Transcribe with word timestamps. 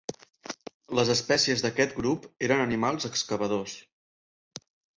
Les 0.99 1.11
espècies 1.15 1.63
d'aquest 1.67 1.93
grup 2.01 2.27
eren 2.49 2.65
animals 2.65 3.09
excavadors. 3.13 3.79